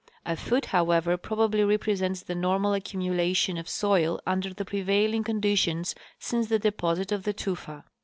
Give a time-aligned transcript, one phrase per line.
[0.25, 6.47] A foot, however, probably represents the normal accumulation of soil under the prevailing conditions since
[6.47, 7.83] the deposit of the tufa.